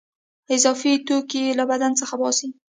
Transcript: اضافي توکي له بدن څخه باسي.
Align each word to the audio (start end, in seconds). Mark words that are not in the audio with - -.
اضافي 0.55 0.91
توکي 1.07 1.43
له 1.57 1.63
بدن 1.71 1.91
څخه 1.99 2.15
باسي. 2.21 2.47